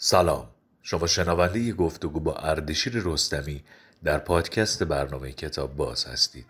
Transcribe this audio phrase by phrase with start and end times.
[0.00, 0.48] سلام.
[0.82, 3.64] شما شنونده گفتگو با اردشیر رستمی
[4.04, 6.46] در پادکست برنامه کتاب باز هستید.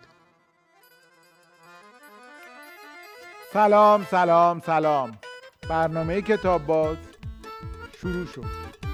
[3.53, 5.17] سلام سلام سلام.
[5.69, 6.97] برنامه کتاب باز
[8.01, 8.88] شروع شد.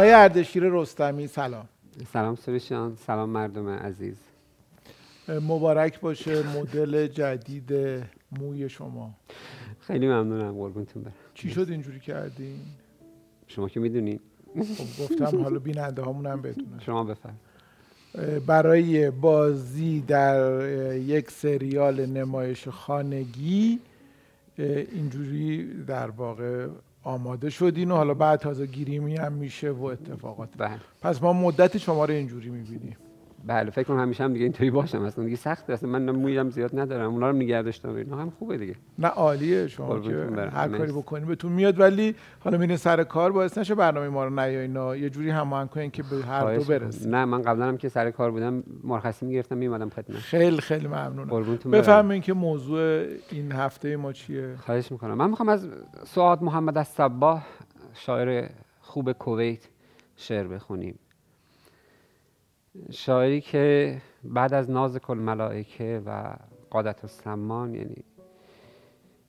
[0.00, 1.68] آقای اردشیر رستمی سلام.
[2.12, 4.16] سلام سروشان سلام مردم عزیز.
[5.28, 7.72] مبارک باشه مدل جدید
[8.32, 9.14] موی شما.
[9.80, 11.12] خیلی ممنونم قربونتون برم.
[11.34, 12.56] چی شد اینجوری کردین؟
[13.46, 14.20] شما که می‌دونین
[14.54, 17.36] خب گفتم حالا بیننده هامون هم بدونن شما بفرم
[18.46, 20.62] برای بازی در
[20.96, 23.78] یک سریال نمایش خانگی
[24.92, 26.68] اینجوری در واقع
[27.02, 30.48] آماده شدین و حالا بعد تازه گیریمی هم میشه و اتفاقات.
[30.58, 30.80] بله.
[31.02, 32.96] پس ما مدت شما رو اینجوری می‌بینیم.
[33.46, 35.02] بله فکر کنم همیشه هم دیگه اینطوری باشم.
[35.02, 37.12] اصلا دیگه سخت اصلا من مویم زیاد ندارم.
[37.12, 38.74] اونا رو نگه داشتم اینا هم خوبه دیگه.
[38.98, 40.28] نه عالیه شما که.
[40.52, 40.92] هر کاری.
[40.92, 45.10] بکنی بهتون میاد ولی حالا میرین سر کار باعث نشه برنامه ما رو نیاینا یه
[45.10, 46.64] جوری هماهنگ کنین که به هر دو.
[46.64, 47.08] برسه.
[47.08, 50.16] نه من قبلا هم که سر کار بودم مرخصی می‌گرفتم میومدم خدمت.
[50.16, 51.56] خیلی خیلی ممنونم.
[51.72, 55.14] بفهمین که موضوع این هفته ما چیه؟ خواهش می‌کنم.
[55.14, 55.68] من می‌خوام از
[56.04, 56.96] سعاد محمد از
[57.94, 58.48] شاعر
[58.80, 59.68] خوب کویت
[60.16, 60.98] شعر بخونیم.
[62.90, 66.36] شاعری که بعد از ناز کل ملائکه و
[66.70, 68.04] قادت السمان یعنی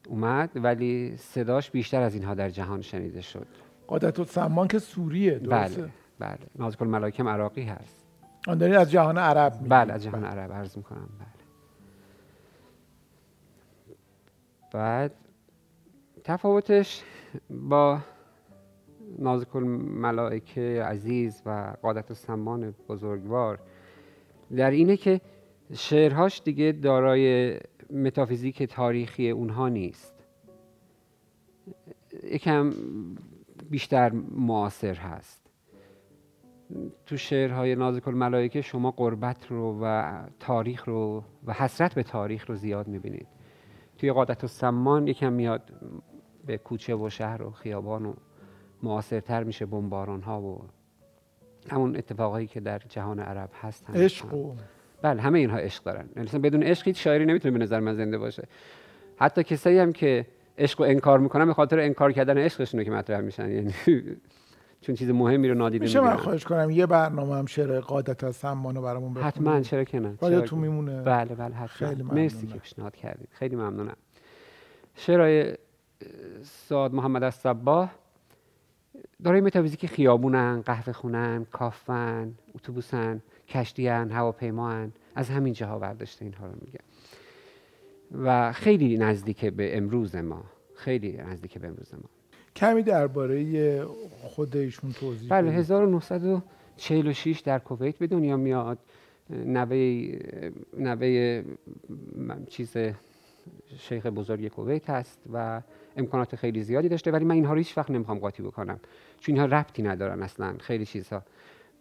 [0.07, 3.47] اومد ولی صداش بیشتر از اینها در جهان شنیده شد.
[3.87, 6.47] قادت السمان که سوریه درسته؟ بله بله.
[6.55, 8.05] ناز کل ملائکه هم عراقی هست.
[8.47, 11.27] آن دارین از جهان عرب میگین بله از جهان عرب عرض می‌کنم بله.
[14.71, 15.13] بعد
[16.23, 17.03] تفاوتش
[17.49, 17.99] با
[19.19, 23.59] نازک الملائکه عزیز و قادت السمان بزرگوار.
[24.55, 25.21] در اینه که
[25.73, 27.57] شعرهاش دیگه دارای
[27.93, 30.15] متافیزیک تاریخی اونها نیست.
[32.23, 32.71] یکم
[33.69, 35.41] بیشتر معاصر هست.
[37.05, 42.55] تو شعرهای نازک الملائکه شما قربت رو و تاریخ رو و حسرت به تاریخ رو
[42.55, 43.27] زیاد می‌بینید.
[43.97, 45.73] توی قادت السمان یکم میاد
[46.45, 48.13] به کوچه و شهر و خیابان و
[48.83, 50.61] معاصرتر میشه بمباران ها و
[51.69, 54.25] همون اتفاقایی که در جهان عرب هست هم عشق
[55.01, 56.09] بله همه اینها عشق دارن.
[56.15, 58.47] یعنی مثلا بدون عشق هیچ شاعری نمی‌تونه به نظر من زنده باشه.
[59.17, 60.25] حتی کسایی هم که
[60.57, 63.51] عشق رو انکار می‌کنن به خاطر انکار کردن عشقشونه که مطرح میشن.
[63.51, 63.73] یعنی
[64.81, 68.75] چون چیز مهمی رو نادیده میشه من خواهش کنم یه برنامه هم شعر قادت السمان
[68.75, 69.27] رو برامون بخونید.
[69.35, 71.01] حتما چرا که نه؟ که- میمونه.
[71.01, 71.89] بله بله حتما.
[71.89, 72.53] خیلی مرسی ممنونم.
[72.53, 73.27] که پیشنهاد کردید.
[73.31, 73.95] خیلی ممنونم.
[74.95, 75.53] شعرهای
[76.43, 77.35] سعاد محمد از
[79.23, 86.53] دارای متافیزیک خیابونن قهوه خونن کافن اتوبوسن کشتیان هواپیمان از همین جاها برداشته اینها رو
[86.61, 86.79] میگه.
[88.23, 90.43] و خیلی نزدیک به امروز ما
[90.75, 92.09] خیلی نزدیک به امروز ما.
[92.55, 93.85] کمی درباره
[94.21, 95.59] خود ایشون توضیح بله بدید.
[95.59, 98.77] 1946 در کویت به دنیا میاد.
[99.29, 100.07] نوه
[100.77, 101.43] نوه
[102.49, 102.77] چیز
[103.77, 105.61] شیخ بزرگ کویت هست و
[105.97, 108.79] امکانات خیلی زیادی داشته ولی من اینها رو هیچ وقت نمی‌خوام قاطی بکنم.
[109.19, 111.23] چون اینها ربطی ندارن اصلا خیلی چیزها.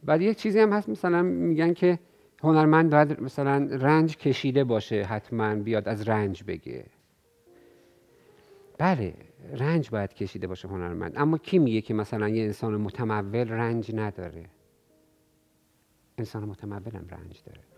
[0.04, 1.98] بعد یک چیزی هم هست مثلا میگن که
[2.42, 6.84] هنرمند باید مثلا رنج کشیده باشه حتما بیاد از رنج بگه.
[8.78, 9.14] بله
[9.56, 11.12] رنج باید کشیده باشه هنرمند.
[11.16, 14.44] اما کی میگه که مثلا یه انسان متمول رنج نداره؟
[16.18, 17.69] انسان متمول هم رنج داره.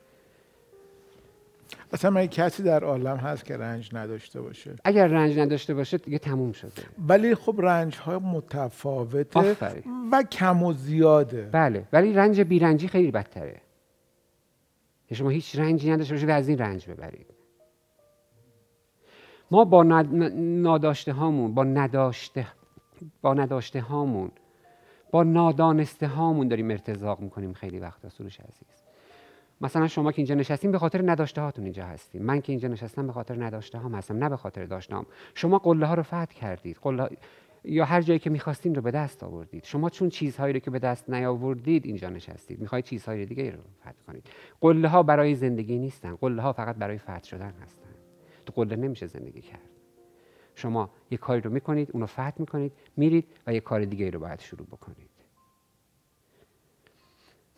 [1.93, 4.77] اصلا من کسی در عالم هست که رنج نداشته باشه.
[4.85, 6.83] اگر رنج نداشته باشه دیگه تموم شده.
[7.09, 9.83] ولی خب رنج های متفاوته آفرین.
[10.13, 11.49] و کم و زیاده.
[11.53, 13.61] بله ولی رنج بیرنجی خیلی بدتره.
[15.07, 17.27] که شما هیچ رنجی نداشته باشید و از این رنج ببرید.
[19.51, 22.47] ما با ناداشته هامون با نداشته
[23.23, 24.31] با نداشته هامون
[25.11, 28.82] با نادانسته هامون داریم ارتزاق می‌کنیم خیلی وقتا سروش عزیز.
[29.63, 33.07] مثلا شما که اینجا نشستین به خاطر نداشته هاتون اینجا هستین من که اینجا نشستم
[33.07, 36.25] به خاطر نداشته هام هستم نه به خاطر داشته هام شما قله ها رو فتح
[36.25, 36.79] کردید.
[36.83, 37.09] قله
[37.65, 39.65] یا هر جایی که می‌خواستین رو به دست آوردید.
[39.65, 42.61] شما چون چیزهایی رو که به دست نیاوردید اینجا نشستید.
[42.61, 44.27] می‌خواید چیزهای دیگه رو فتح کنید.
[44.61, 46.15] قله ها برای زندگی نیستن.
[46.15, 47.89] قله ها فقط برای فتح شدن هستن.
[48.47, 49.71] تو قله نمیشه زندگی کرد.
[50.55, 54.41] شما یه کاری رو می‌کنید اونو فتح می‌کنید میرید و یه کار دیگه رو باید
[54.41, 55.11] شروع بکنید.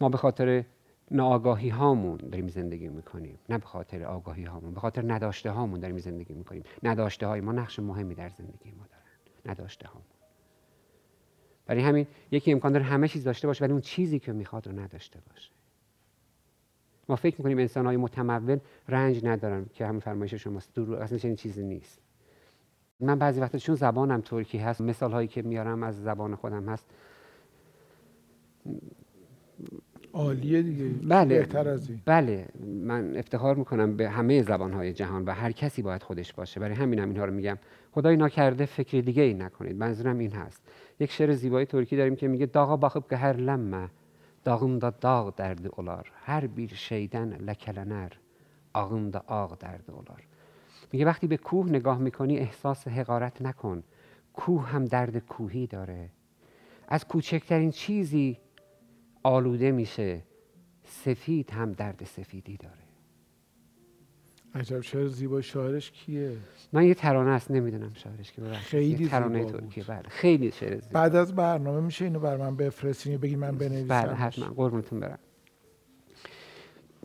[0.00, 0.64] ما به خاطر
[1.10, 5.98] ناآگاهی هامون داریم زندگی می‌کنیم نه به خاطر آگاهی هامون به خاطر نداشته هامون داریم
[5.98, 6.62] زندگی می‌کنیم.
[6.82, 9.02] نداشته های ما نقش مهمی در زندگی ما دارن
[9.46, 10.06] نداشته هامون
[11.66, 14.80] برای همین یکی امکان داره همه چیز داشته باشه ولی اون چیزی که می‌خواد رو
[14.80, 15.50] نداشته باشه.
[17.08, 18.58] ما فکر می‌کنیم انسان های متمول
[18.88, 20.74] رنج ندارن که همین فرمایش شماست.
[20.74, 22.00] دور اصلا چنین چیزی نیست.
[23.00, 26.86] من بعضی وقتا چون زبانم ترکی هست مثال هایی که میارم از زبان خودم هست.
[30.14, 30.84] عالیه دیگه.
[30.84, 31.38] بله.
[31.38, 32.00] بهتر از این.
[32.04, 32.48] بله.
[32.64, 36.60] من افتخار می‌کنم به همه زبان های جهان و هر کسی باید خودش باشه.
[36.60, 37.58] برای همینم هم اینها رو میگم.
[37.92, 39.76] خدای ناکرده فکر دیگه ای نکنید.
[39.76, 40.62] منظورم این هست.
[41.00, 43.88] یک شعر زیبای ترکی داریم که میگه داغا باخب که هر لمه
[44.44, 46.12] دا داغ درد اولار.
[46.24, 48.12] هر بیر شیدن لکلنر
[49.12, 50.22] دا آغ درد اولار.
[50.92, 53.82] میگه وقتی به کوه نگاه می‌کنی احساس حقارت نکن.
[54.32, 56.10] کوه هم درد کوهی داره.
[56.88, 58.38] از کوچکترین چیزی
[59.24, 60.22] آلوده میشه.
[60.84, 62.74] سفید هم درد سفیدی داره.
[64.54, 65.40] عجب شعر زیبا.
[65.40, 66.36] شاعرش کیه؟
[66.72, 69.84] من یه ترانه است نمی‌دونم شاعرش که خیلی ترانه ترکیه.
[69.84, 71.00] بله خیلی شعر زیبا.
[71.00, 74.46] بعد از برنامه میشه اینو بر من بفرستین بگی من بنویسم بله حتما.
[74.46, 75.18] قربونتون برم.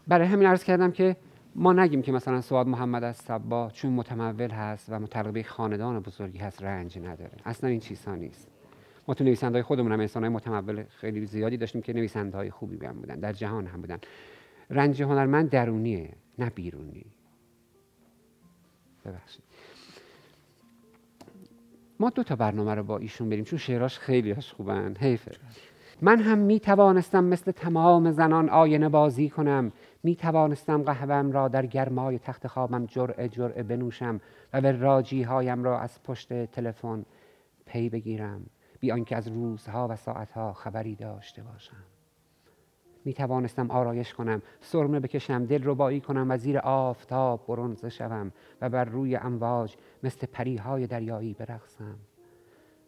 [0.08, 1.16] برای همین عرض کردم که
[1.56, 6.38] ما نگیم که مثلا سواد محمد از صبا چون متمول هست و متعلق خاندان بزرگی
[6.38, 7.32] هست رنج نداره.
[7.46, 8.48] اصلا این چیزها نیست.
[9.10, 12.52] ما تو نویسنده های خودمون هم انسان های متمول خیلی زیادی داشتیم که نویسنده های
[12.52, 13.20] خوبی هم بودن.
[13.20, 14.00] در جهان هم بودن.
[14.70, 16.10] رنج هنرمند درونیه
[16.40, 17.06] نه بیرونی.
[19.06, 19.44] ببخشید.
[22.00, 24.96] ما دو تا برنامه رو با ایشون بریم چون شعراش خیلی هاش خوبن.
[25.00, 25.32] حیفه.
[26.02, 29.72] من هم می توانستم مثل تمام زنان آینه بازی کنم.
[30.04, 34.22] می توانستم قهوهم را در گرمای تخت خوابم جرعه جرعه بنوشم
[34.54, 37.06] و به راجی هایم را از پشت تلفن
[37.66, 38.46] پی بگیرم.
[38.80, 41.84] بی آنکه از روزها و ساعتها خبری داشته باشم.
[43.06, 48.32] می توانستم آرایش کنم سرمه بکشم دل ربایی کنم و زیر آفتاب برونزه شوم
[48.62, 51.96] و بر روی امواج مثل پریهای دریایی برقصم.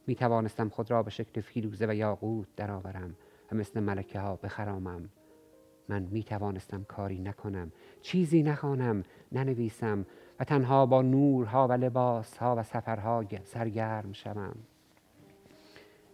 [0.08, 3.16] می توانستم خود را به شکل فیروزه و یاقوت درآورم
[3.52, 5.10] و مثل ملکه ها بخرامم.
[5.90, 7.72] من می توانستم کاری نکنم
[8.02, 10.06] چیزی نخوانم ننویسم
[10.40, 14.56] و تنها با نورها و لباسها و سفرها سرگرم شوم.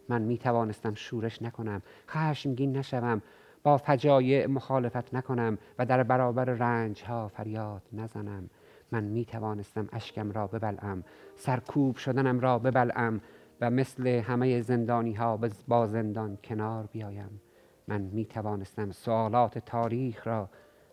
[0.09, 3.21] من می توانستم شورش نکنم خشمگین نشوم
[3.63, 8.49] با فجایع مخالفت نکنم و در برابر رنج ها فریاد نزنم.
[8.91, 11.03] من می توانستم اشکم را ببلعم
[11.35, 13.21] سرکوب شدنم را ببلعم
[13.61, 17.41] و مثل همه زندانی ها با زندان کنار بیایم.
[17.87, 20.49] من می توانستم سوالات تاریخ را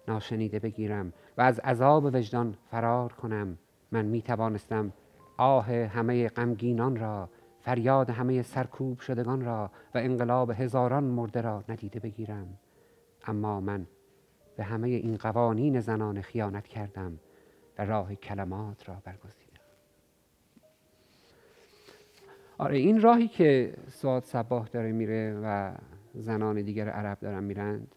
[0.09, 3.59] ناشنیده بگیرم و از عذاب وجدان فرار کنم.
[3.93, 4.93] من می توانستم
[5.37, 7.29] آه همه غمگینان را
[7.65, 12.59] فریاد همه سرکوب شدگان را و انقلاب هزاران مرده را ندیده بگیرم.
[13.27, 13.87] اما من
[14.57, 17.19] به همه این قوانین زنان خیانت کردم
[17.79, 19.61] و راه کلمات را برگزیدم.
[22.59, 25.75] آره این راهی که سواد صباح داره میره و
[26.15, 27.95] زنان دیگر عرب دارن میرند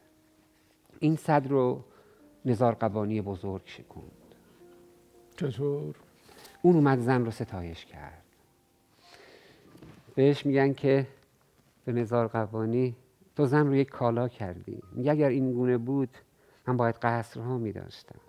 [0.99, 1.83] این صد رو
[2.45, 4.35] نظار قوانی بزرگ شکوند.
[5.35, 5.95] چطور؟
[6.61, 8.26] اون اومد زن رو ستایش کرد.
[10.17, 11.07] بهش میگن که
[11.85, 12.95] به نظار قوانی
[13.35, 14.83] تو زن رو یک کالا کردی.
[14.91, 16.09] میگه اگر این گونه بود
[16.67, 18.19] من باید قصرها میداشتم.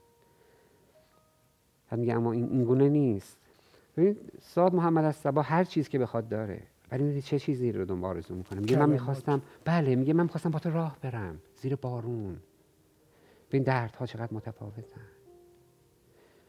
[1.90, 3.38] بعد میگه اما این گونه نیست.
[3.96, 6.62] ببین ساد محمد از سبا هر چیز که بخواد داره.
[6.93, 10.50] ولی میگه چه چیزی رو دنبال آرزو می‌کنه؟ میگه من می‌خواستم بله میگه من می‌خواستم
[10.50, 12.37] با تو راه برم زیر بارون.
[13.49, 15.00] ببین دردها چقدر متفاوتن.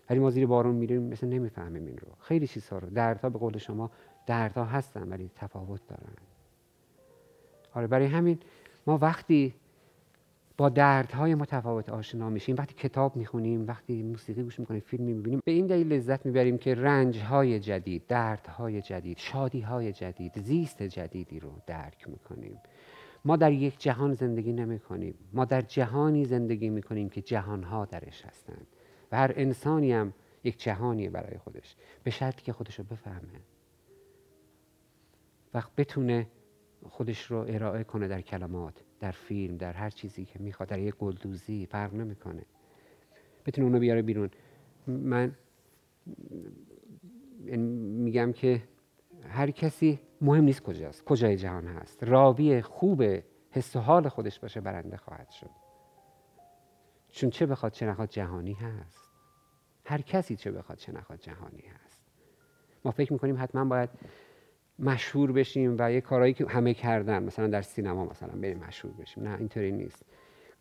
[0.09, 2.07] ولی ما زیر بارون میریم مثل نمی‌فهمیم این رو.
[2.19, 2.89] خیلی چیزها رو.
[2.89, 3.91] دردها به قول شما
[4.29, 6.13] دردها هستن ولی تفاوت دارن.
[7.73, 8.39] آره برای همین
[8.87, 9.53] ما وقتی
[10.57, 15.51] با دردهای متفاوت آشنا میشیم وقتی کتاب می‌خونیم وقتی موسیقی گوش می‌کنیم فیلم می‌بینیم به
[15.51, 22.09] این دلیل لذت می‌بریم که رنجهای جدید دردهای جدید شادیهای جدید زیست جدیدی رو درک
[22.09, 22.57] می‌کنیم.
[23.25, 27.85] ما در یک جهان زندگی نمی کنیم ما در جهانی زندگی می کنیم که جهانها
[27.85, 28.67] درش هستند
[29.11, 31.75] و هر انسانی هم یک جهانیه برای خودش.
[32.03, 33.39] به شرطی که خودش رو بفهمه.
[35.53, 36.27] وقت بتونه
[36.89, 40.95] خودش رو ارائه کنه در کلمات در فیلم در هر چیزی که می‌خواد در یک
[40.95, 42.45] گلدوزی فرق نمی‌کنه.
[43.45, 44.29] بتونه اونو بیاره بیرون.
[44.87, 45.35] من
[48.03, 48.63] میگم که
[49.29, 52.03] هر کسی مهم نیست کجاست کجای جهان هست.
[52.03, 53.03] راوی خوب
[53.51, 55.49] حس و حال خودش باشه برنده خواهد شد.
[57.09, 59.09] چون چه بخواد چه نخواد جهانی هست.
[59.85, 62.01] هر کسی چه بخواد چه نخواد جهانی هست.
[62.85, 63.89] ما فکر می‌کنیم حتما باید
[64.79, 67.23] مشهور بشیم و یه کارهایی که همه کردن.
[67.23, 69.23] مثلا در سینما مثلا بریم مشهور بشیم.
[69.23, 70.05] نه اینطوری نیست.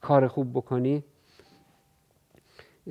[0.00, 1.04] کار خوب بکنی.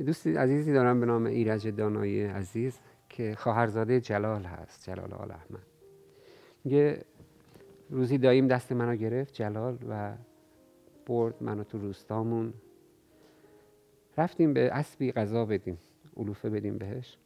[0.06, 2.80] دوست عزیزی دارم به نام ایرج دانایی عزیز
[3.10, 5.66] که خواهرزاده جلال هست جلال آل احمد.
[6.64, 7.02] میگه
[7.90, 10.14] روزی داییم دست منو گرفت جلال و
[11.06, 12.54] برد منو تو روستامون.
[14.18, 15.78] رفتیم به اسبی غذا بدیم
[16.18, 17.18] علوفه بدیم بهش.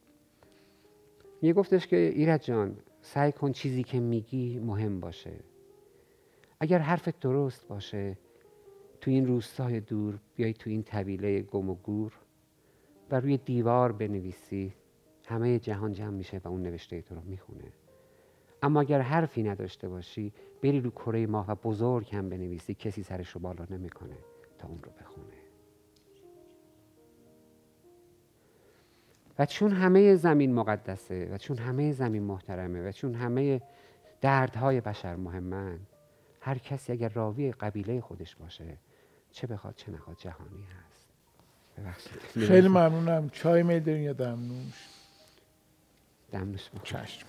[1.42, 5.32] یه گفتش که ایرج جان سعی کن چیزی که میگی مهم باشه.
[6.60, 8.18] اگر حرفت درست باشه
[9.00, 12.12] تو این روستای دور بیای تو این طویله گم و گور
[13.10, 14.74] و روی دیوار بنویسی.
[15.26, 17.72] همه جهان جمع میشه و اون نوشته تو رو می‌خونه.
[18.62, 20.32] اما اگر حرفی نداشته باشی
[20.62, 22.74] بری رو کره ماه و بزرگ هم بنویسی.
[22.74, 24.16] کسی سرش رو بالا نمی‌کنه
[24.58, 25.41] تا اون رو بخونه.
[29.42, 33.60] و چون همه زمین مقدسه و چون همه زمین محترمه و چون همه
[34.20, 35.78] دردهای بشر مهمن
[36.40, 38.76] هر کسی اگر راوی قبیله خودش باشه
[39.30, 41.08] چه بخواد چه نخواد جهانی هست.
[41.78, 42.46] ببخشید.
[42.46, 43.30] خیلی ممنونم.
[43.30, 44.88] چای می دارین یا دمنوش
[46.32, 46.70] دمنوش.
[46.82, 47.26] چشم.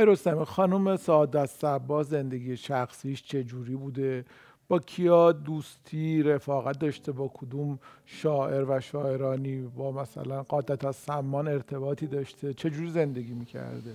[0.00, 4.24] آقای رستمی خانم سعادت صبا زندگی شخصیش چجوری بوده؟
[4.68, 11.48] با کیا دوستی رفاقت داشته؟ با کدوم شاعر و شاعرانی؟ با مثلا قادت از سمان
[11.48, 13.92] ارتباطی داشته؟ چجوری زندگی می‌کرده؟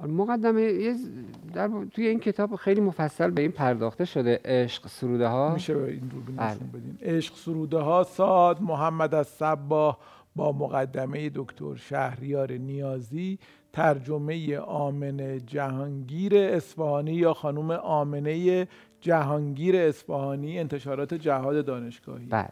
[0.00, 1.08] مقدمه یه ز-
[1.54, 5.90] در توی این کتاب خیلی مفصل به این پرداخته شده عشق سروده ها میشه به
[5.90, 6.54] این دوربین بله.
[6.54, 6.98] بدین.
[7.02, 9.98] عشق سروده ها ساد محمد از صبا
[10.36, 13.38] با مقدمه دکتر شهریار نیازی
[13.72, 18.68] ترجمه آمنه جهانگیر اصفهانی یا خانم آمنه
[19.00, 22.26] جهانگیر اصفهانی انتشارات جهاد دانشگاهی.
[22.26, 22.48] بله.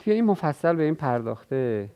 [0.00, 1.88] توی این مفصل به این پرداخته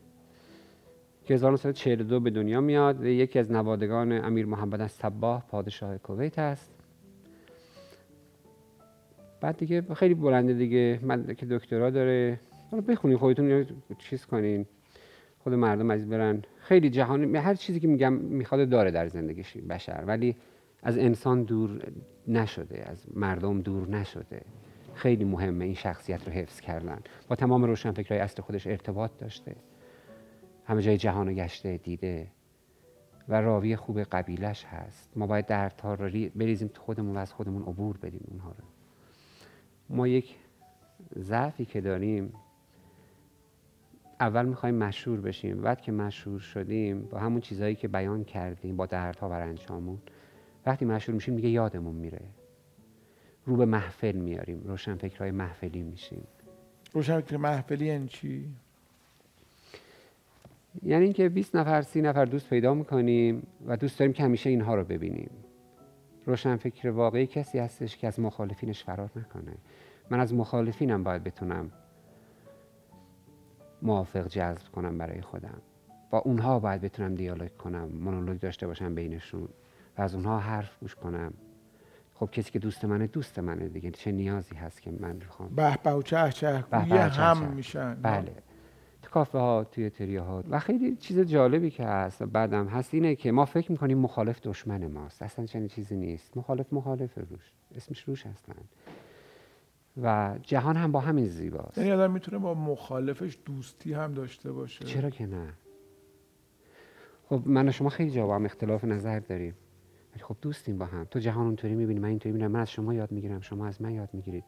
[1.24, 6.38] که 1942 به دنیا میاد و یکی از نوادگان امیر محمد از صباه پادشاه کویت
[6.38, 6.76] است
[9.40, 12.40] بعد دیگه خیلی بلنده دیگه من که دکترا داره.
[12.70, 13.66] حالا بخونین خودتون
[13.98, 14.66] چیز کنین.
[15.38, 16.42] خود مردم از برن.
[16.66, 20.36] خیلی جهانی هر چیزی که میگم می‌خواد داره در زندگیش بشر ولی
[20.82, 21.92] از انسان دور
[22.28, 24.42] نشده از مردم دور نشده.
[24.94, 26.98] خیلی مهمه این شخصیت رو حفظ کردن.
[27.28, 29.56] با تمام روشنفکرهای اصل خودش ارتباط داشته.
[30.64, 32.26] همه جای جهان گشته دیده.
[33.28, 35.10] و راوی خوب قبیلش هست.
[35.16, 38.64] ما باید دردها رو ری- بریزیم تو خودمون و از خودمون عبور بدیم اونها رو.
[39.96, 40.34] ما یک
[41.18, 42.32] ضعفی که داریم
[44.20, 45.60] اول می‌خوایم مشهور بشیم.
[45.60, 49.98] بعد که مشهور شدیم با همون چیزهایی که بیان کردیم با دردها و رنجهامون
[50.66, 52.20] وقتی مشهور میشیم دیگه یادمون میره.
[53.46, 54.62] رو به محفل میاریم.
[54.64, 56.26] روشنفکرهای محفلی میشیم.
[56.92, 58.48] روشنفکر محفلی یعنی چی؟
[60.82, 64.74] یعنی اینکه 20 نفر 30 نفر دوست پیدا می‌کنیم و دوست داریم که همیشه اینها
[64.74, 65.30] رو ببینیم.
[66.26, 69.52] روشنفکر واقعی کسی هستش که از مخالفینش فرار نکنه.
[70.10, 71.70] من از مخالفینم باید بتونم
[73.82, 75.58] موافق جذب کنم برای خودم.
[76.10, 79.48] با اونها باید بتونم دیالوگ کنم مونولوگ داشته باشم بینشون
[79.98, 81.32] و از اونها حرف گوش کنم.
[82.14, 83.90] خب کسی که دوست منه دوست منه دیگه.
[83.90, 87.52] چه نیازی هست که من بخوام؟ به به و چه چه چه هم.
[87.52, 87.94] میشن.
[87.94, 88.32] بله.
[89.02, 92.94] تو کافه ها توی تریه ها و خیلی چیز جالبی که هست و بعدم هست
[92.94, 95.22] اینه که ما فکر می‌کنیم مخالف دشمن ماست.
[95.22, 96.36] اصلا چنین چیزی نیست.
[96.36, 97.52] مخالف مخالف روش.
[97.74, 98.54] اسمش روش هستن.
[100.02, 101.78] و جهان هم با همین زیباست.
[101.78, 104.84] یعنی آدم می‌تونه با مخالفش دوستی هم داشته باشه.
[104.84, 105.48] چرا که نه؟
[107.28, 109.54] خب من و شما خیلی جا با هم اختلاف نظر داریم.
[110.12, 111.04] ولی خب دوستیم با هم.
[111.10, 112.50] تو جهان اونطوری می‌بینی من اینطوری می‌بینم.
[112.50, 113.40] من از شما یاد می‌گیرم.
[113.40, 114.44] شما از من یاد می‌گیرید.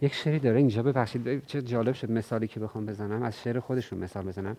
[0.00, 1.46] یک شعری داره اینجا ببخشید.
[1.46, 3.22] چه جالب شد مثالی که بخوام بزنم.
[3.22, 4.56] از شعر خودشون مثال بزنم.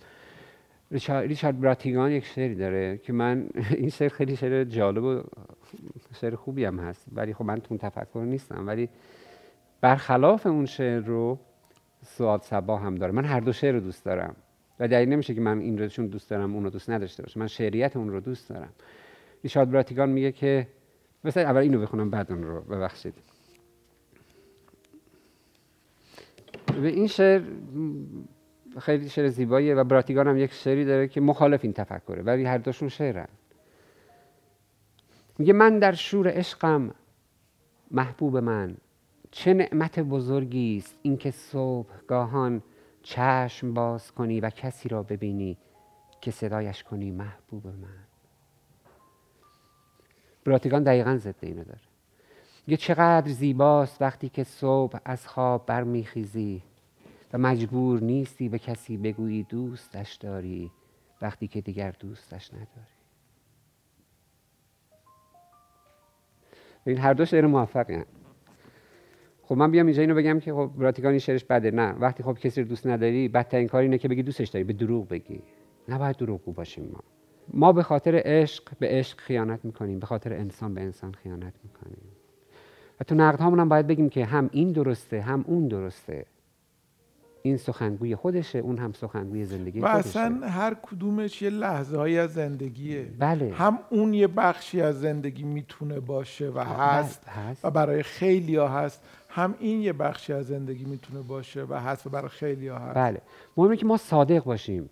[0.91, 5.21] ریچارد, براتیگان یک شعری داره که من این شعر خیلی شعر جالب و
[6.21, 7.05] شعر خوبی هم هست.
[7.11, 8.67] ولی خب من تو اون تفکر نیستم.
[8.67, 8.89] ولی
[9.81, 11.39] برخلاف اون شعر رو
[12.05, 13.11] سواد سبا هم داره.
[13.11, 14.35] من هر دو شعر رو دوست دارم.
[14.79, 17.39] و دلیل نمیشه که من این رو دوست دارم اون رو دوست نداشته باشم.
[17.39, 18.73] من شعریت اون رو دوست دارم.
[19.43, 20.67] ریچارد براتیگان میگه که
[21.23, 22.61] مثلا اول اینو بخونم بعد اون رو.
[22.61, 23.13] ببخشید.
[26.81, 27.41] به این شعر
[28.79, 32.21] خیلی شعر زیباییه و براتیگان هم یک شعری داره که مخالف این تفکره.
[32.21, 33.27] ولی هر دوشون شعرن.
[35.37, 36.95] میگه من در شور عشقم
[37.91, 38.77] محبوب من.
[39.31, 42.63] چه نعمت بزرگی است اینکه صبح گاهان
[43.03, 45.57] چشم باز کنی و کسی را ببینی
[46.21, 48.03] که صدایش کنی محبوب من.
[50.45, 51.79] براتیگان دقیقا ضد اینو داره.
[52.67, 56.61] یه چقدر زیباست وقتی که صبح از خواب برمیخیزی
[57.33, 60.71] و مجبور نیستی به کسی بگویی دوستش داری
[61.21, 62.67] وقتی که دیگر دوستش نداری.
[66.85, 68.03] این هر دو شعر موفقی.
[69.51, 71.71] خب من بیام اینجا اینو بگم که خب براتیکان این شعرش بده.
[71.71, 74.73] نه وقتی خب کسی رو دوست نداری بدترین کار اینه که بگی دوستش داری به
[74.73, 75.41] دروغ بگی.
[75.87, 76.99] نباید دروغگو باشیم ما.
[77.53, 79.99] ما به خاطر عشق به عشق خیانت می‌کنیم.
[79.99, 81.97] به خاطر انسان به انسان خیانت می‌کنیم.
[82.99, 86.25] و تو نقد هم باید بگیم که هم این درسته هم اون درسته.
[87.43, 90.09] این سخنگوی خودشه اون هم سخنگوی زندگی و خودشه.
[90.09, 93.07] اصلا هر کدومش یه لحظه هایی از زندگیه.
[93.19, 93.53] بله.
[93.53, 97.65] هم اون یه بخشی از زندگی می‌تونه باشه و هست هست.
[97.65, 99.03] و برای خیلی ها هست.
[99.33, 102.95] هم این یه بخشی از زندگی می‌تونه باشه و و برای خیلی ها هست.
[102.95, 103.21] بله.
[103.57, 104.89] مهمه که ما صادق باشیم.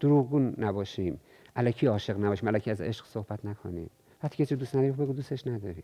[0.00, 1.20] دروغگو نباشیم.
[1.56, 2.48] الکی عاشق نباشیم.
[2.48, 3.90] الکی از عشق صحبت نکنیم.
[4.22, 5.82] وقتی کسی دوست نداری بگو دوستش نداری.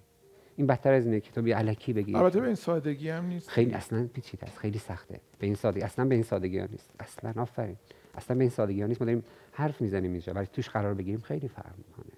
[0.57, 2.15] این بدتر از اینه که تو بیا الکی بگی.
[2.15, 3.49] البته به این سادگی هم نیست.
[3.49, 4.59] خیلی اصلا پیچیده است.
[4.59, 5.21] خیلی سخته.
[5.39, 6.91] به این سادگی اصلا به این سادگی ها نیست.
[7.01, 7.77] اصلا آفرین.
[8.15, 9.03] اصلا به این سادگی ها نیست.
[9.03, 10.33] ما داریم حرف می‌زنیم اینجا.
[10.33, 12.13] ولی توش قرار بگیریم خیلی فرق می‌کنه.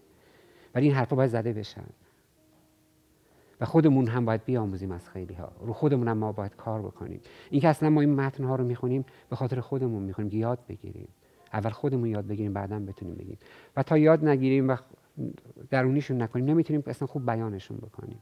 [0.75, 1.85] ولی این حرفا باید زده بشن.
[3.63, 7.21] و خودمون هم باید بیاموزیم از خیلی ها رو خودمون هم ما باید کار بکنیم.
[7.51, 10.59] این که اصلا ما این متن ها رو می‌خونیم به خاطر خودمون می‌خونیم که یاد
[10.69, 11.09] بگیریم.
[11.53, 13.39] اول خودمون یاد بگیریم بعدا بتونیم بگیم.
[13.77, 14.77] و تا یاد نگیریم و
[15.71, 18.19] درونیشون نکنیم نمی‌تونیم اصلا خوب بیانشون بکنیم.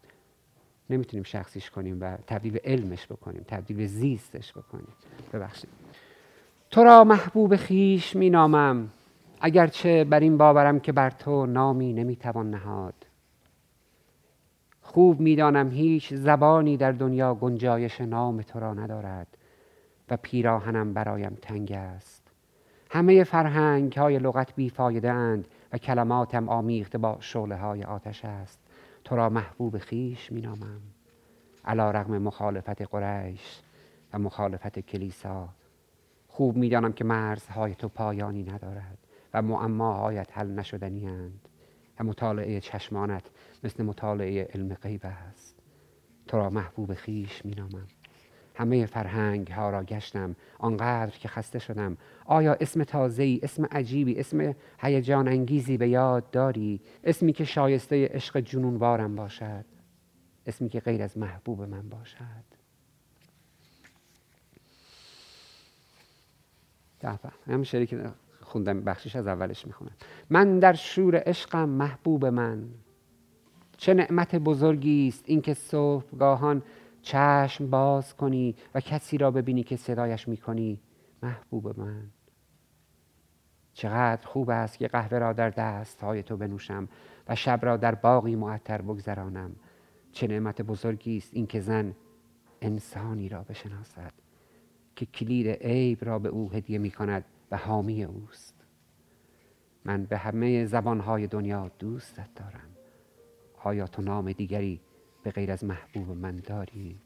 [0.90, 4.88] نمی‌تونیم شخصیش کنیم و تبدیل به علمش بکنیم تبدیل به زیستش بکنیم.
[5.32, 5.70] ببخشید.
[6.70, 8.88] تو را محبوب خیش می نامم
[9.40, 12.94] اگرچه بر این باورم که بر تو نامی نمی‌توان نهاد.
[14.92, 19.26] خوب می‌دانم هیچ زبانی در دنیا گنجایش نام تو را ندارد
[20.09, 22.23] و پیراهنم برایم تنگ است.
[22.90, 28.59] همه فرهنگ های لغت بیفایده اند و کلماتم آمیخته با شعله های آتش است.
[29.04, 30.80] تو را محبوب خیش می نامم
[31.64, 33.61] علا رغم مخالفت قریش
[34.12, 35.49] و مخالفت کلیسا.
[36.28, 38.99] خوب می‌دانم که مرزهای تو پایانی ندارد
[39.34, 41.49] و معماهایت حل نشدنی اند.
[42.02, 43.30] مطالعه چشمانت
[43.65, 45.56] مثل مطالعه علم غیب است.
[46.26, 47.86] تو را محبوب خیش می نامم
[48.54, 51.97] همه فرهنگ ها را گشتم آنقدر که خسته شدم.
[52.25, 58.41] آیا اسم تازه‌ای اسم عجیبی اسم هیجان انگیزی به یاد داری؟ اسمی که شایسته عشق
[58.41, 59.65] جنونوارم باشد.
[60.47, 62.50] اسمی که غیر از محبوب من باشد.
[67.47, 68.13] هم شعری که
[68.50, 69.93] خوندم بخشش از اولش می‌خونم.
[70.30, 72.69] من در شور عشقم محبوب من.
[73.76, 76.63] چه نعمت بزرگی است اینکه صبحگاهان
[77.02, 80.80] چشم باز کنی و کسی را ببینی که صدایش می‌کنی.
[81.23, 82.02] محبوب من.
[83.73, 86.89] چقدر خوب است که قهوه را در دست های تو بنوشم
[87.28, 89.56] و شب را در باقی معطر بگذرانم.
[90.13, 91.95] چه نعمت بزرگی است اینکه زن
[92.63, 94.13] انسانی را بشناسد
[94.97, 98.54] که کلید عیب را به او هدیه می کند و حامی اوست.
[99.84, 102.71] من به همه زبانهای دنیا دوستت دارم.
[103.65, 104.80] آیا تو نام دیگری
[105.23, 107.00] به غیر از محبوب من داری؟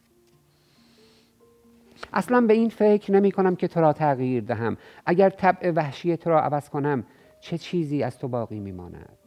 [2.12, 4.76] اصلا به این فکر نمی کنم که تو را تغییر دهم.
[5.06, 7.04] اگر طبع وحشی تو را عوض کنم
[7.40, 9.18] چه چیزی از تو باقی میماند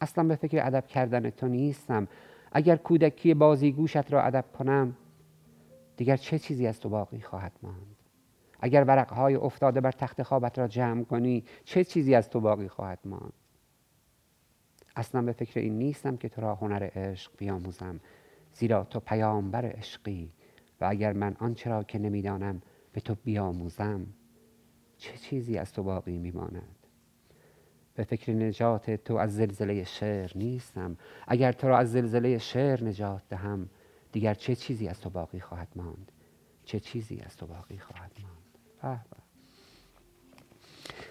[0.00, 2.08] اصلا به فکر ادب کردن تو نیستم.
[2.52, 4.96] اگر کودکی بازیگوشت را ادب کنم
[5.96, 7.93] دیگر چه چیزی از تو باقی خواهد ماند؟
[8.64, 12.98] اگر ورقهای افتاده بر تخت خوابت را جمع کنی چه چیزی از تو باقی خواهد
[13.04, 13.32] ماند؟
[14.96, 18.00] اصلا به فکر این نیستم که تو را هنر عشق بیاموزم
[18.52, 20.32] زیرا تو پیامبر عشقی
[20.80, 24.06] و اگر من آنچه را که نمی‌دانم به تو بیاموزم
[24.98, 26.86] چه چیزی از تو باقی میماند؟
[27.94, 30.96] به فکر نجات تو از زلزله شعر نیستم.
[31.28, 33.68] اگر تو را از زلزله شعر نجات دهم
[34.12, 36.12] دیگر چه چیزی از تو باقی خواهد ماند؟
[36.64, 38.43] چه چیزی از تو باقی خواهد ماند؟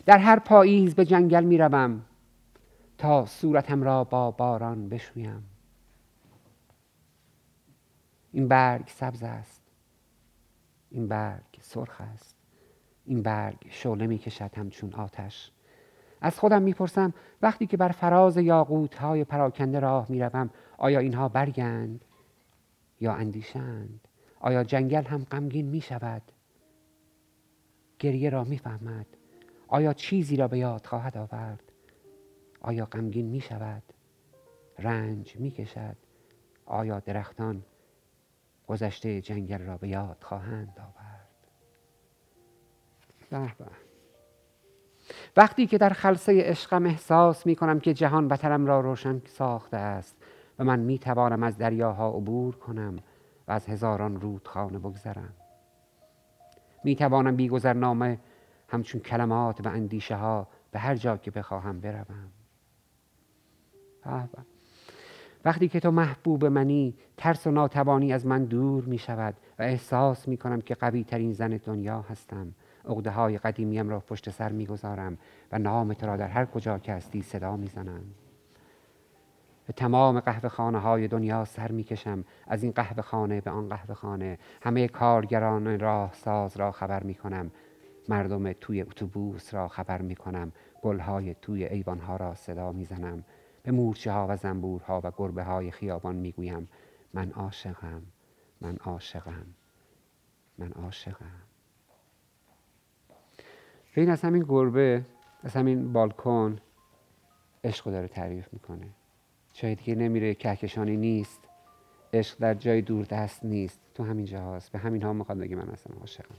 [0.06, 2.02] در هر پاییز به جنگل می روم
[2.98, 5.44] تا صورتم را با باران بشویم.
[8.32, 9.62] این برگ سبز است.
[10.90, 12.36] این برگ سرخ است.
[13.06, 15.52] این برگ شعله می کشد همچون آتش.
[16.22, 22.06] از خودم می‌پرسم وقتی که بر فراز یاقوت های پراکنده راه می‌روم آیا اینها برگند
[23.02, 24.08] یا اندیشند؟
[24.40, 26.22] آیا جنگل هم غمگین می شود
[28.04, 29.06] گریه را می‌فهمد.
[29.68, 31.72] آیا چیزی را به یاد خواهد آورد؟
[32.62, 33.84] آیا غمگین می شود
[34.80, 35.98] رنج می کشد
[36.66, 37.64] آیا درختان
[38.68, 41.30] گذشته جنگل را به یاد خواهند آورد؟
[43.30, 43.66] به
[45.38, 50.16] وقتی که در خلصه عشقم احساس می کنم که جهان بترم را روشن ساخته است
[50.60, 52.96] و من می توانم از دریاها عبور کنم
[53.48, 55.34] و از هزاران رودخانه بگذرم.
[56.84, 58.20] می توانم بی گذرنامه
[58.68, 62.32] همچون کلمات و اندیشه ها به هر جا که بخواهم بروم.
[65.46, 70.28] وقتی که تو محبوب منی ترس و ناتوانی از من دور می شود و احساس
[70.28, 72.54] می کنم که قوی ترین زن دنیا هستم.
[72.86, 75.18] عقده های قدیمیم را پشت سر می گذارم
[75.52, 78.04] و نام تو را در هر کجا که هستی صدا می زنم
[79.68, 83.70] به تمام قهوه خانه های دنیا سر می کشم از این قهوه خانه به آن
[83.70, 87.52] قهوه خانه همه کارگران راه ساز را خبر می کنم
[88.10, 93.24] مردم توی اتوبوس را خبر می کنم گلهای توی ایوانها را صدا می زنم
[93.64, 96.70] به مورچه ها و زنبورها و گربه های خیابان می گویم
[97.14, 98.02] من عاشقم.
[98.62, 99.46] من عاشقم.
[100.58, 101.42] من عاشقم.
[103.96, 105.06] این از همین گربه
[105.44, 106.60] از همین بالکن
[107.64, 108.88] عشق داره تعریف می‌کنه.
[109.54, 111.40] جای دیگه نمیره کهکشانی نیست.
[112.14, 113.80] عشق در جای دور دست نیست.
[113.94, 116.36] تو همین جاهاست به همین ها می‌خواد بگه من اصلا عاشقم.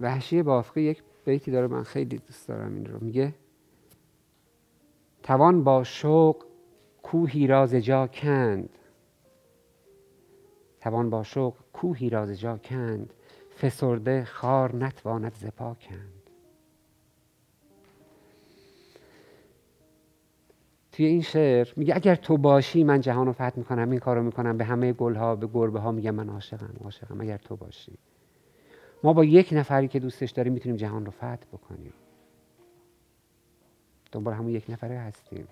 [0.00, 2.98] وحشی بافقی یک بیتی داره من خیلی دوست دارم این رو.
[3.04, 3.34] میگه
[5.22, 6.44] توان با شوق
[7.02, 8.78] کوهی را جا کند.
[10.80, 13.12] توان با شوق کوهی را جا کند.
[13.60, 16.19] فسرده خار نتواند زپا کند.
[21.00, 24.56] توی این شعر میگه اگر تو باشی من جهان رو فتح می‌کنم این کارو می‌کنم.
[24.56, 27.20] به همه گلها به گربه ها میگم من عاشقم عاشقم.
[27.20, 27.92] اگر تو باشی.
[29.02, 31.92] ما با یک نفری که دوستش داریم می‌تونیم جهان رو فتح بکنیم.
[34.12, 35.48] دنبال همون یک نفره هستیم.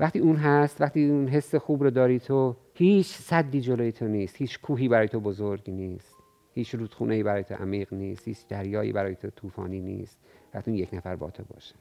[0.00, 4.36] وقتی اون هست وقتی اون حس خوب رو داری تو هیچ صدی جلوی تو نیست.
[4.36, 6.16] هیچ کوهی برای تو بزرگی نیست.
[6.54, 8.28] هیچ رودخونه برای تو عمیق نیست.
[8.28, 10.18] هیچ دریایی برای تو طوفانی نیست.
[10.54, 11.74] وقتی اون یک نفر با تو باشه.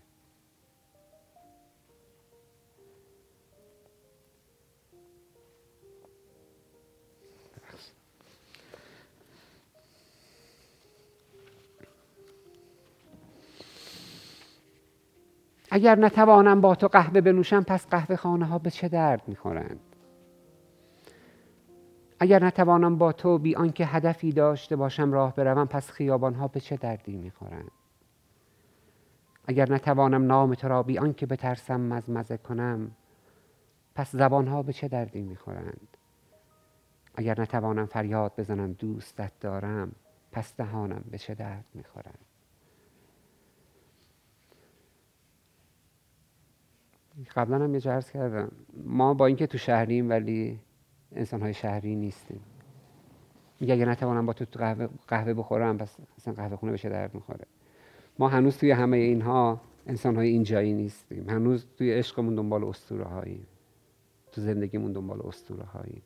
[15.72, 19.80] اگر نتوانم با تو قهوه بنوشم پس قهوه خانه ها به چه درد می‌خورند؟
[22.20, 26.60] اگر نتوانم با تو بی آنکه هدفی داشته باشم راه بروم پس خیابان ها به
[26.60, 27.72] چه دردی می‌خورند؟
[29.48, 32.92] اگر نتوانم نام تو را بی آنکه بترسم مزمزه کنم
[33.96, 35.98] پس زبان ها به چه دردی می‌خورند؟
[37.16, 39.92] اگر نتوانم فریاد بزنم دوستت دارم
[40.32, 42.27] پس دهانم به چه درد می‌خورند
[47.36, 48.52] قبلا هم یه جرس کردم.
[48.84, 50.60] ما با اینکه تو شهریم ولی
[51.12, 52.40] انسان های شهری نیستیم.
[53.60, 57.46] میگه اگه نتوانم با تو قهوه, قهوه بخورم پس اصلا قهوه خونه بشه درد می‌خوره؟
[58.20, 61.30] ما هنوز توی همه اینها انسان های اینجایی نیستیم.
[61.30, 63.48] هنوز توی عشقمون دنبال اسطوره هاییم
[64.32, 66.02] تو زندگیمون دنبال اسطوره هاییم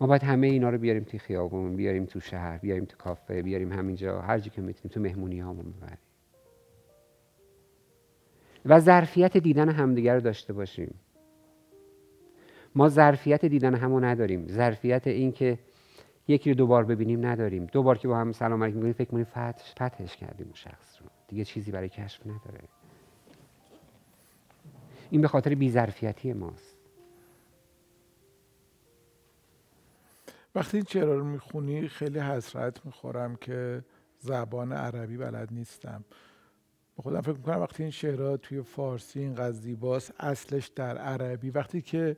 [0.00, 3.72] ما باید همه اینا رو بیاریم توی خیابون بیاریم تو شهر بیاریم تو کافه بیاریم
[3.72, 5.98] همینجا هر جا که می‌تونیم تو مهمونی هامون ببریم.
[8.64, 10.94] و ظرفیت دیدن همدیگر رو داشته باشیم.
[12.74, 14.46] ما ظرفیت دیدن همو نداریم.
[14.46, 15.58] ظرفیت این که
[16.28, 17.66] یکی رو دوبار ببینیم نداریم.
[17.66, 21.06] دوبار که با هم سلام علیکم میگیم فکر کنیم فتحش فتحش کردیم اون شخص رو.
[21.28, 22.60] دیگه چیزی برای کشف نداره.
[25.10, 26.76] این به خاطر بیظرفیتی ماست.
[30.54, 33.84] وقتی این چرا رو می‌خونی خیلی حسرت می‌خورم که
[34.18, 36.04] زبان عربی بلد نیستم.
[37.02, 41.50] خودم فکر می‌کنم وقتی این شعرها توی فارسی اینقدر زیباست اصلش در عربی.
[41.50, 42.16] وقتی که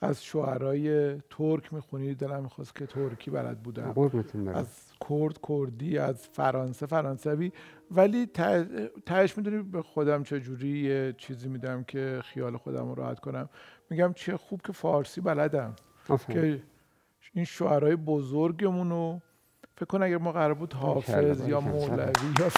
[0.00, 3.94] از شعرهای ترک می‌خونی دلم می‌خواست که ترکی بلد بودم.
[4.54, 4.66] از
[5.10, 7.52] کرد کردی از فرانسه فرانسوی.
[7.90, 8.26] ولی
[9.06, 13.48] تهش می‌دونی به خودم چجوری یه چیزی میدم که خیال خودم رو راحت کنم.
[13.90, 15.76] میگم چه خوب که فارسی بلدم.
[16.28, 16.62] که
[17.34, 19.18] این شعرهای بزرگمونو
[19.76, 22.48] فکر کن اگر ما قرار بود حافظ یا مولوی یا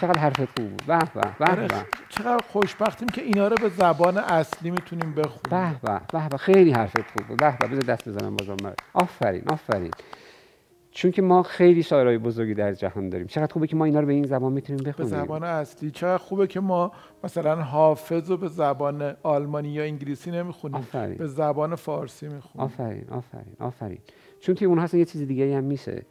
[0.00, 1.68] چقدر حرف خوب به به آره،
[2.08, 5.80] چقدر خوشبختیم که اینا رو به زبان اصلی می‌تونیم بخونیم.
[5.82, 7.66] به به به خیلی حرف خوبه به به.
[7.66, 8.56] بذار دست بزنم بازم.
[8.94, 9.90] آفرین آفرین.
[10.90, 13.26] چون که ما خیلی شاعرای بزرگی در جهان داریم.
[13.26, 15.10] چقدر خوبه که ما اینا رو به این زبان می‌تونیم بخونیم.
[15.10, 15.90] به زبان اصلی.
[15.90, 16.92] چقدر خوبه که ما
[17.24, 20.76] مثلا حافظ رو به زبان آلمانی یا انگلیسی نمی‌خونیم.
[20.76, 21.16] آفرین.
[21.16, 22.64] به زبان فارسی می‌خونیم.
[22.64, 23.98] آفرین آفرین آفرین.
[24.40, 26.02] چون که اون هست یه چیز دیگه هم میشه.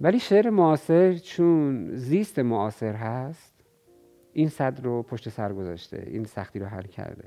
[0.00, 3.54] ولی شعر معاصر چون زیست معاصر هست
[4.32, 7.24] این صد رو پشت سر گذاشته این سختی رو حل کرده.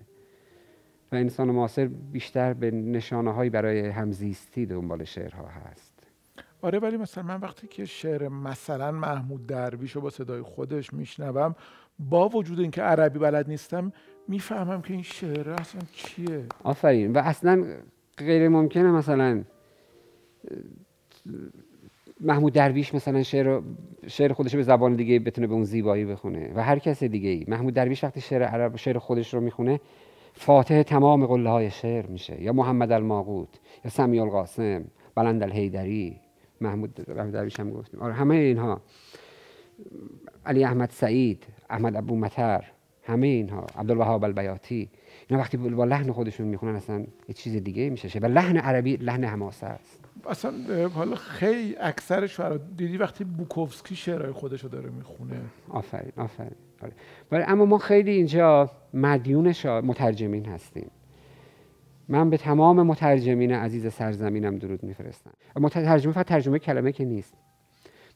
[1.11, 5.93] و انسان معاصر بیشتر به نشانه هایی برای همزیستی دنبال شعرها هست.
[6.61, 11.55] آره ولی مثلا من وقتی که شعر مثلا محمود درویش رو با صدای خودش میشنوم
[11.99, 13.93] با وجود اینکه عربی بلد نیستم
[14.27, 16.45] می‌فهمم که این شعر اصلا چیه.
[16.63, 17.13] آفرین.
[17.13, 17.65] و اصلا
[18.17, 19.43] غیر ممکنه مثلا
[22.23, 23.61] محمود درویش مثلا شعر
[24.07, 27.45] شعر خودش به زبان دیگه بتونه به اون زیبایی بخونه و هر کس دیگه ای.
[27.47, 29.79] محمود درویش وقتی شعر عرب شعر خودش رو می‌خونه
[30.33, 32.41] فاتح تمام قله های شعر میشه.
[32.41, 34.83] یا محمد الماقوت یا سمی القاسم
[35.15, 36.15] بلند الهیدری
[36.61, 36.93] محمود
[37.33, 37.99] درویش هم گفتیم.
[37.99, 38.81] آره همه اینها.
[40.45, 42.63] علی احمد سعید احمد ابو مطر
[43.03, 43.65] همه اینها.
[43.77, 44.89] عبدالوهاب البیاتی.
[45.29, 48.19] اینا وقتی با لحن خودشون می‌خونن اصلا یه چیز دیگه میشه.
[48.19, 50.02] و لحن عربی لحن حماسه است.
[50.29, 50.53] اصلا
[50.87, 56.55] حالا خیلی اکثر شعرا دیدی وقتی بوکوفسکی شعرهای خودش رو داره می‌خونه؟ آفرین آفرین.
[56.81, 56.93] آره.
[57.31, 59.53] ولی اما ما خیلی اینجا مدیون.
[59.65, 60.91] مترجمین هستیم.
[62.07, 65.31] من به تمام مترجمین عزیز سرزمینم درود میفرستم.
[65.55, 67.33] مترجمه فقط ترجمه کلمه که نیست.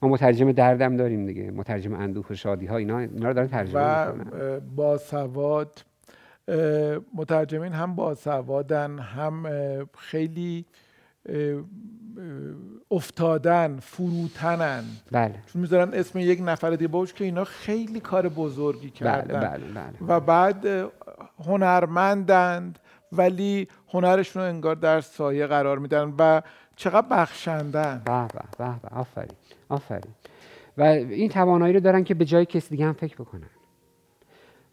[0.01, 1.51] ما مترجم دردم داریم دیگه.
[1.51, 4.41] مترجم اندوه و شادی ها اینا اینا رو دارن ترجمه و می‌کنن.
[4.41, 5.85] اه، باسواد
[6.47, 10.65] اه، مترجمین هم باسوادن هم اه، خیلی
[12.91, 14.83] افتادن فروتنن.
[15.11, 15.35] بله.
[15.53, 19.39] چون می‌ذارن اسم یک نفر دیگه باش که اینا خیلی کار بزرگی بله کردن.
[19.39, 20.07] بله بله.
[20.07, 20.89] و بعد
[21.45, 22.79] هنرمندند
[23.11, 26.41] ولی هنرشون رو انگار در سایه قرار میدن و
[26.75, 28.01] چقدر بخشندن.
[28.05, 28.95] به به به.
[28.95, 29.35] آفرین
[29.69, 30.13] آفرین.
[30.77, 33.49] و این توانایی رو دارن که به جای کسی دیگه هم فکر بکنن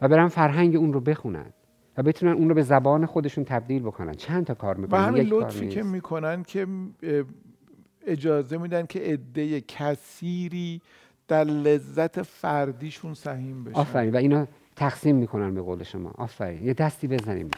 [0.00, 1.52] و برن فرهنگ اون رو بخونن.
[1.96, 4.14] و بتونن اون رو به زبان خودشون تبدیل بکنن.
[4.14, 5.82] چند تا کار و می‌کنن همین یک لطفی که.
[5.82, 6.66] می‌کنن که
[8.06, 10.80] اجازه میدن که عده کثیری
[11.28, 13.78] در لذت فردیشون سهیم بشن.
[13.80, 14.12] آفرین.
[14.12, 16.12] و اینا تقسیم می‌کنن به قول شما.
[16.18, 16.64] آفرین.
[16.64, 17.50] یه دستی بزنیم.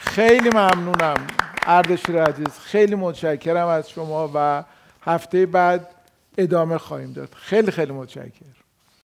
[0.00, 1.16] خیلی ممنونم
[1.66, 2.48] اردشیر عزیز.
[2.48, 4.64] خیلی متشکرم از شما و
[5.02, 5.88] هفته بعد
[6.38, 7.34] ادامه خواهیم داد.
[7.34, 8.54] خیلی خیلی متشکرم.